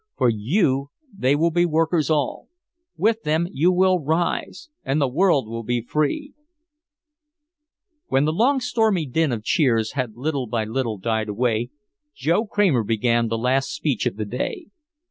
[0.17, 2.47] For you they will be workers all!
[2.97, 6.33] With them you will rise and the world will be free!"
[8.07, 11.69] When the long stormy din of cheers had little by little died away
[12.15, 14.69] Joe Kramer began the last speech of the day.